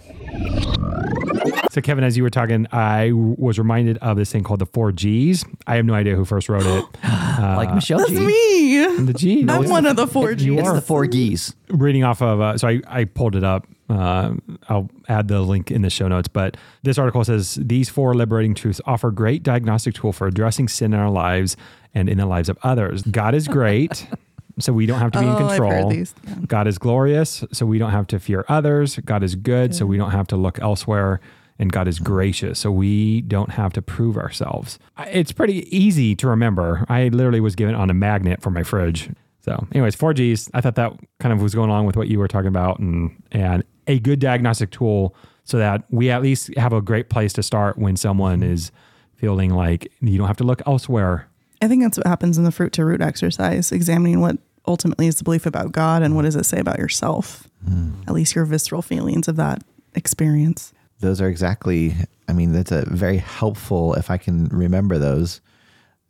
So, 1.72 1.80
Kevin, 1.80 2.04
as 2.04 2.16
you 2.16 2.22
were 2.22 2.30
talking, 2.30 2.66
I 2.72 3.10
was 3.12 3.58
reminded 3.58 3.98
of 3.98 4.16
this 4.16 4.30
thing 4.32 4.42
called 4.44 4.60
the 4.60 4.66
four 4.66 4.92
G's. 4.92 5.44
I 5.66 5.76
have 5.76 5.84
no 5.84 5.94
idea 5.94 6.14
who 6.14 6.24
first 6.24 6.48
wrote 6.48 6.64
it. 6.66 6.84
like 7.04 7.74
Michelle 7.74 7.98
That's 7.98 8.10
G. 8.10 8.18
me. 8.26 9.04
The 9.06 9.12
G. 9.12 9.44
I'm 9.48 9.68
one 9.68 9.86
of 9.86 9.96
the 9.96 10.06
four 10.06 10.34
G's. 10.34 10.44
You 10.46 10.58
It's 10.60 10.68
are. 10.68 10.74
the 10.74 10.80
four 10.80 11.06
G's. 11.06 11.54
reading 11.68 12.04
off 12.04 12.22
of 12.22 12.40
uh, 12.40 12.56
so 12.58 12.68
I, 12.68 12.80
I 12.86 13.04
pulled 13.04 13.34
it 13.36 13.44
up 13.44 13.66
uh, 13.88 14.32
i'll 14.68 14.90
add 15.08 15.28
the 15.28 15.40
link 15.40 15.70
in 15.70 15.82
the 15.82 15.90
show 15.90 16.08
notes 16.08 16.28
but 16.28 16.56
this 16.82 16.98
article 16.98 17.24
says 17.24 17.58
these 17.60 17.88
four 17.88 18.14
liberating 18.14 18.54
truths 18.54 18.80
offer 18.86 19.10
great 19.10 19.42
diagnostic 19.42 19.94
tool 19.94 20.12
for 20.12 20.26
addressing 20.26 20.68
sin 20.68 20.92
in 20.92 21.00
our 21.00 21.10
lives 21.10 21.56
and 21.94 22.08
in 22.08 22.18
the 22.18 22.26
lives 22.26 22.48
of 22.48 22.58
others 22.62 23.02
god 23.02 23.34
is 23.34 23.48
great 23.48 24.06
so 24.58 24.72
we 24.72 24.86
don't 24.86 24.98
have 25.00 25.12
to 25.12 25.20
be 25.20 25.26
in 25.26 25.32
Oh, 25.32 25.36
heard 25.38 25.58
control 25.58 25.90
these, 25.90 26.14
yeah. 26.26 26.34
god 26.46 26.66
is 26.66 26.78
glorious 26.78 27.44
so 27.52 27.64
we 27.66 27.78
don't 27.78 27.92
have 27.92 28.06
to 28.08 28.18
fear 28.18 28.44
others 28.48 28.96
god 29.04 29.22
is 29.22 29.34
good 29.34 29.74
so 29.74 29.86
we 29.86 29.96
don't 29.96 30.10
have 30.10 30.26
to 30.28 30.36
look 30.36 30.58
elsewhere 30.60 31.20
and 31.60 31.72
God 31.72 31.88
is 31.88 31.98
gracious, 31.98 32.60
so 32.60 32.70
we 32.70 33.20
don't 33.22 33.50
have 33.50 33.72
to 33.72 33.82
prove 33.82 34.16
ourselves. 34.16 34.78
It's 35.08 35.32
pretty 35.32 35.66
easy 35.76 36.14
to 36.14 36.28
remember. 36.28 36.86
I 36.88 37.08
literally 37.08 37.40
was 37.40 37.56
given 37.56 37.74
on 37.74 37.90
a 37.90 37.94
magnet 37.94 38.40
for 38.40 38.50
my 38.50 38.62
fridge. 38.62 39.10
So, 39.40 39.66
anyways, 39.72 39.96
4Gs. 39.96 40.50
I 40.54 40.60
thought 40.60 40.76
that 40.76 40.92
kind 41.18 41.32
of 41.32 41.42
was 41.42 41.56
going 41.56 41.68
along 41.68 41.86
with 41.86 41.96
what 41.96 42.06
you 42.06 42.20
were 42.20 42.28
talking 42.28 42.46
about, 42.46 42.78
and 42.78 43.20
and 43.32 43.64
a 43.88 43.98
good 43.98 44.20
diagnostic 44.20 44.70
tool 44.70 45.14
so 45.44 45.58
that 45.58 45.82
we 45.90 46.10
at 46.10 46.22
least 46.22 46.54
have 46.56 46.72
a 46.72 46.80
great 46.80 47.08
place 47.08 47.32
to 47.32 47.42
start 47.42 47.78
when 47.78 47.96
someone 47.96 48.42
is 48.42 48.70
feeling 49.16 49.50
like 49.50 49.90
you 50.00 50.18
don't 50.18 50.26
have 50.26 50.36
to 50.36 50.44
look 50.44 50.62
elsewhere. 50.66 51.28
I 51.60 51.68
think 51.68 51.82
that's 51.82 51.96
what 51.96 52.06
happens 52.06 52.38
in 52.38 52.44
the 52.44 52.52
fruit 52.52 52.72
to 52.74 52.84
root 52.84 53.00
exercise, 53.00 53.72
examining 53.72 54.20
what 54.20 54.36
ultimately 54.66 55.06
is 55.06 55.16
the 55.16 55.24
belief 55.24 55.46
about 55.46 55.72
God 55.72 56.02
and 56.02 56.14
what 56.14 56.22
does 56.22 56.36
it 56.36 56.44
say 56.44 56.60
about 56.60 56.78
yourself, 56.78 57.48
hmm. 57.66 57.92
at 58.06 58.14
least 58.14 58.34
your 58.34 58.44
visceral 58.44 58.82
feelings 58.82 59.26
of 59.26 59.36
that 59.36 59.64
experience. 59.94 60.72
Those 61.00 61.20
are 61.20 61.28
exactly, 61.28 61.94
I 62.28 62.32
mean, 62.32 62.52
that's 62.52 62.70
a 62.70 62.84
very 62.88 63.16
helpful, 63.16 63.94
if 63.94 64.10
I 64.10 64.18
can 64.18 64.46
remember 64.48 64.98
those, 64.98 65.40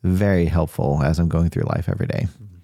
very 0.03 0.47
helpful 0.47 1.03
as 1.03 1.19
I'm 1.19 1.29
going 1.29 1.51
through 1.51 1.65
life 1.65 1.89
every 1.89 2.07
day. 2.07 2.27
Mm-hmm. 2.27 2.58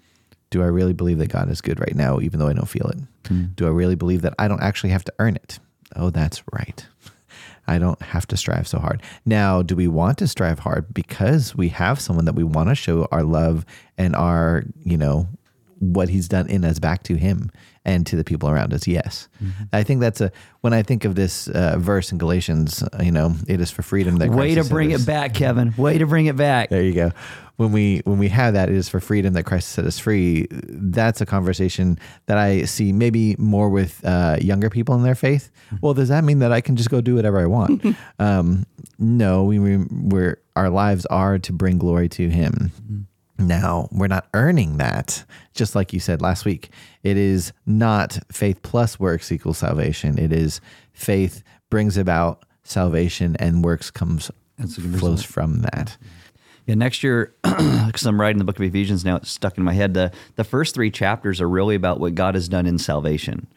Do 0.54 0.62
I 0.62 0.66
really 0.66 0.92
believe 0.92 1.18
that 1.18 1.30
God 1.30 1.50
is 1.50 1.60
good 1.60 1.80
right 1.80 1.96
now, 1.96 2.20
even 2.20 2.38
though 2.38 2.46
I 2.46 2.52
don't 2.52 2.68
feel 2.68 2.86
it? 2.86 2.98
Hmm. 3.26 3.46
Do 3.56 3.66
I 3.66 3.70
really 3.70 3.96
believe 3.96 4.22
that 4.22 4.34
I 4.38 4.46
don't 4.46 4.62
actually 4.62 4.90
have 4.90 5.02
to 5.02 5.12
earn 5.18 5.34
it? 5.34 5.58
Oh, 5.96 6.10
that's 6.10 6.44
right. 6.52 6.86
I 7.66 7.78
don't 7.78 8.00
have 8.00 8.24
to 8.28 8.36
strive 8.36 8.68
so 8.68 8.78
hard. 8.78 9.02
Now, 9.26 9.62
do 9.62 9.74
we 9.74 9.88
want 9.88 10.16
to 10.18 10.28
strive 10.28 10.60
hard 10.60 10.94
because 10.94 11.56
we 11.56 11.70
have 11.70 11.98
someone 11.98 12.24
that 12.26 12.36
we 12.36 12.44
want 12.44 12.68
to 12.68 12.76
show 12.76 13.08
our 13.10 13.24
love 13.24 13.66
and 13.98 14.14
our, 14.14 14.62
you 14.84 14.96
know, 14.96 15.26
what 15.80 16.08
he's 16.08 16.28
done 16.28 16.46
in 16.46 16.64
us 16.64 16.78
back 16.78 17.02
to 17.02 17.16
him 17.16 17.50
and 17.84 18.06
to 18.06 18.16
the 18.16 18.24
people 18.24 18.48
around 18.48 18.72
us? 18.72 18.86
Yes. 18.86 19.28
I 19.72 19.82
think 19.82 20.00
that's 20.00 20.20
a, 20.20 20.30
when 20.62 20.72
I 20.72 20.82
think 20.82 21.04
of 21.04 21.14
this 21.14 21.48
uh, 21.48 21.76
verse 21.78 22.12
in 22.12 22.18
Galatians, 22.18 22.82
uh, 22.82 23.02
you 23.02 23.12
know, 23.12 23.34
it 23.46 23.60
is 23.60 23.70
for 23.70 23.82
freedom 23.82 24.16
that 24.16 24.30
Way 24.30 24.50
to 24.50 24.56
has 24.60 24.66
set 24.68 24.72
bring 24.72 24.90
it 24.90 25.04
back, 25.06 25.34
Kevin. 25.34 25.74
Way 25.76 25.98
to 25.98 26.06
bring 26.06 26.26
it 26.26 26.36
back. 26.36 26.70
there 26.70 26.82
you 26.82 26.94
go. 26.94 27.12
When 27.56 27.70
we 27.70 28.00
when 28.04 28.18
we 28.18 28.28
have 28.30 28.54
that, 28.54 28.68
it 28.68 28.74
is 28.74 28.88
for 28.88 28.98
freedom 28.98 29.34
that 29.34 29.44
Christ 29.44 29.68
set 29.68 29.84
us 29.84 29.96
free. 29.96 30.48
That's 30.50 31.20
a 31.20 31.26
conversation 31.26 32.00
that 32.26 32.36
I 32.36 32.64
see 32.64 32.92
maybe 32.92 33.36
more 33.38 33.68
with 33.70 34.04
uh, 34.04 34.38
younger 34.40 34.68
people 34.70 34.96
in 34.96 35.04
their 35.04 35.14
faith. 35.14 35.52
Well, 35.80 35.94
does 35.94 36.08
that 36.08 36.24
mean 36.24 36.40
that 36.40 36.50
I 36.50 36.60
can 36.60 36.74
just 36.74 36.90
go 36.90 37.00
do 37.00 37.14
whatever 37.14 37.38
I 37.38 37.46
want? 37.46 37.84
um, 38.18 38.66
no, 38.98 39.44
we 39.44 39.60
we- 39.60 39.86
we're 39.88 40.38
our 40.56 40.68
lives 40.68 41.06
are 41.06 41.38
to 41.38 41.52
bring 41.52 41.78
glory 41.78 42.08
to 42.08 42.28
Him. 42.28 42.72
Now, 43.38 43.88
we're 43.90 44.06
not 44.06 44.28
earning 44.32 44.76
that, 44.76 45.24
just 45.54 45.74
like 45.74 45.92
you 45.92 46.00
said 46.00 46.22
last 46.22 46.44
week. 46.44 46.70
It 47.02 47.16
is 47.16 47.52
not 47.66 48.18
faith 48.30 48.62
plus 48.62 49.00
works 49.00 49.32
equals 49.32 49.58
salvation. 49.58 50.18
It 50.18 50.32
is 50.32 50.60
faith 50.92 51.42
brings 51.68 51.96
about 51.96 52.44
salvation 52.62 53.36
and 53.38 53.64
works 53.64 53.90
comes 53.90 54.30
That's 54.56 54.76
flows 54.76 54.92
result. 54.92 55.20
from 55.24 55.58
that. 55.62 55.96
Yeah, 56.66 56.76
next 56.76 57.02
year, 57.02 57.34
because 57.42 58.06
I'm 58.06 58.20
writing 58.20 58.38
the 58.38 58.44
book 58.44 58.56
of 58.56 58.62
Ephesians 58.62 59.04
now, 59.04 59.16
it's 59.16 59.30
stuck 59.30 59.58
in 59.58 59.64
my 59.64 59.74
head. 59.74 59.94
The 59.94 60.12
the 60.36 60.44
first 60.44 60.74
three 60.74 60.90
chapters 60.90 61.40
are 61.40 61.48
really 61.48 61.74
about 61.74 62.00
what 62.00 62.14
God 62.14 62.34
has 62.34 62.48
done 62.48 62.66
in 62.66 62.78
salvation. 62.78 63.48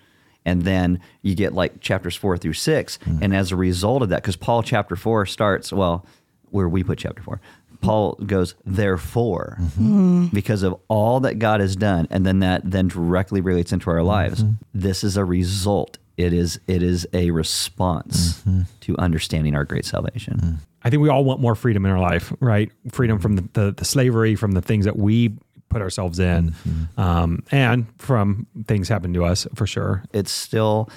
And 0.43 0.63
then 0.63 1.01
you 1.21 1.35
get 1.35 1.53
like 1.53 1.81
chapters 1.81 2.15
four 2.15 2.37
through 2.37 2.53
six. 2.53 2.97
Mm. 3.05 3.21
And 3.21 3.35
as 3.35 3.51
a 3.51 3.57
result 3.57 4.01
of 4.01 4.09
that, 4.09 4.23
because 4.23 4.37
Paul 4.37 4.63
chapter 4.63 4.95
four 4.95 5.25
starts, 5.25 5.73
well, 5.73 6.05
where 6.51 6.69
we 6.69 6.83
put 6.83 6.97
chapter 6.97 7.21
four, 7.21 7.41
Paul 7.81 8.13
goes, 8.25 8.55
therefore, 8.65 9.57
mm-hmm. 9.59 10.27
because 10.27 10.63
of 10.63 10.79
all 10.87 11.19
that 11.21 11.39
God 11.39 11.59
has 11.59 11.75
done, 11.75 12.07
and 12.09 12.25
then 12.25 12.39
that 12.39 12.61
then 12.63 12.87
directly 12.87 13.41
relates 13.41 13.71
into 13.71 13.89
our 13.89 14.03
lives. 14.03 14.43
Mm-hmm. 14.43 14.53
This 14.73 15.03
is 15.03 15.17
a 15.17 15.25
result. 15.25 15.97
It 16.17 16.33
is 16.33 16.59
it 16.67 16.81
is 16.81 17.07
a 17.13 17.31
response 17.31 18.39
mm-hmm. 18.39 18.61
to 18.81 18.97
understanding 18.97 19.55
our 19.55 19.63
great 19.63 19.85
salvation. 19.85 20.59
I 20.83 20.89
think 20.89 21.01
we 21.01 21.09
all 21.09 21.23
want 21.23 21.41
more 21.41 21.55
freedom 21.55 21.85
in 21.85 21.91
our 21.91 21.99
life, 21.99 22.31
right? 22.39 22.71
Freedom 22.91 23.19
from 23.19 23.35
the, 23.35 23.49
the, 23.53 23.71
the 23.71 23.85
slavery, 23.85 24.35
from 24.35 24.53
the 24.53 24.61
things 24.61 24.85
that 24.85 24.95
we 24.95 25.35
put 25.69 25.81
ourselves 25.81 26.17
in, 26.17 26.55
um, 26.97 27.43
and 27.51 27.85
from 27.97 28.47
things 28.67 28.87
happen 28.87 29.13
to 29.13 29.25
us 29.25 29.45
for 29.53 29.67
sure. 29.67 30.03
it's 30.13 30.31
still 30.31 30.89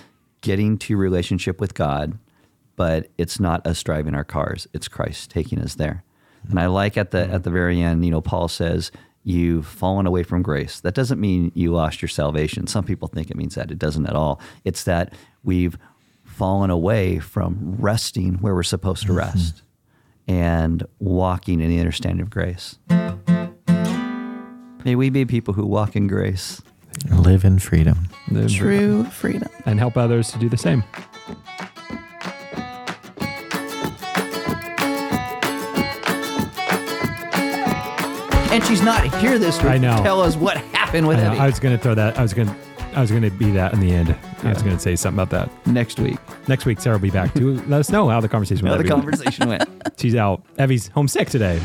getting 0.43 0.79
to 0.79 0.97
relationship 0.97 1.61
with 1.61 1.75
God, 1.75 2.17
but 2.77 3.09
it's 3.19 3.41
not 3.41 3.67
us 3.67 3.83
driving 3.83 4.15
our 4.15 4.25
cars. 4.25 4.67
It's 4.73 4.89
Christ 4.89 5.31
taking 5.31 5.59
us 5.59 5.75
there. 5.75 6.03
And 6.49 6.59
I 6.59 6.67
like 6.67 6.97
at 6.97 7.11
the 7.11 7.29
at 7.29 7.45
the 7.45 7.51
very 7.51 7.81
end, 7.81 8.05
you 8.05 8.11
know, 8.11 8.21
Paul 8.21 8.49
says, 8.49 8.91
You've 9.23 9.67
fallen 9.67 10.07
away 10.07 10.23
from 10.23 10.41
grace. 10.43 10.81
That 10.81 10.95
doesn't 10.95 11.21
mean 11.21 11.53
you 11.55 11.73
lost 11.73 12.01
your 12.01 12.09
salvation. 12.09 12.67
Some 12.67 12.85
people 12.85 13.07
think 13.07 13.31
it 13.31 13.37
means 13.37 13.55
that. 13.55 13.71
It 13.71 13.79
doesn't 13.79 14.07
at 14.07 14.17
all. 14.17 14.41
It's 14.65 14.85
that 14.85 15.13
we've 15.45 15.77
fallen 16.25 16.71
away 16.71 17.19
from 17.19 17.77
resting 17.79 18.37
where 18.37 18.55
we're 18.55 18.63
supposed 18.63 19.03
to 19.03 19.09
mm-hmm. 19.09 19.19
rest 19.19 19.63
and 20.27 20.87
walking 21.01 21.61
in 21.61 21.69
the 21.69 21.79
understanding 21.79 22.23
of 22.23 22.31
grace. 22.31 22.79
May 24.85 24.95
we 24.95 25.11
be 25.11 25.27
people 25.27 25.53
who 25.53 25.67
walk 25.67 25.97
in 25.97 26.07
grace. 26.07 26.63
Live 27.11 27.45
in 27.45 27.59
freedom. 27.59 28.09
True 28.49 29.05
freedom. 29.05 29.51
and 29.67 29.79
help 29.79 29.97
others 29.97 30.33
to 30.33 30.39
do 30.39 30.49
the 30.49 30.57
same. 30.57 30.83
She's 38.71 38.83
not 38.83 39.13
here 39.17 39.39
this 39.39 39.59
week 39.59 39.67
I 39.67 39.79
know. 39.79 39.97
tell 40.03 40.21
us 40.21 40.37
what 40.37 40.57
happened 40.57 41.09
with 41.09 41.19
I, 41.19 41.25
know, 41.25 41.33
Evie. 41.33 41.41
I 41.41 41.47
was 41.47 41.59
going 41.59 41.77
to 41.77 41.83
throw 41.83 41.95
that. 41.97 42.19
I 42.19 42.23
was 42.23 42.33
going. 42.33 42.49
to 42.49 42.57
I 42.93 43.01
was 43.01 43.11
going 43.11 43.23
to 43.23 43.31
be 43.31 43.53
that 43.53 43.73
in 43.73 43.79
the 43.81 43.93
end. 43.93 44.17
I 44.43 44.49
was 44.53 44.63
going 44.63 44.75
to 44.75 44.83
say 44.83 44.97
something 44.97 45.21
about 45.23 45.31
that. 45.31 45.67
next 45.67 46.01
week. 46.01 46.19
Next 46.49 46.65
week, 46.67 46.81
Sarah 46.81 46.97
will 46.97 47.03
be 47.03 47.11
back 47.11 47.33
to 47.35 47.61
let 47.69 47.79
us 47.79 47.91
know 47.91 48.09
how 48.09 48.21
the 48.21 48.29
conversation 48.29 48.67
How 48.67 48.73
went. 48.73 48.83
the 48.85 48.89
conversation 48.93 49.49
went. 49.49 49.63
She's 49.97 50.17
out. 50.17 50.43
Evie's 50.59 50.89
homesick 50.89 51.29
today. 51.31 51.61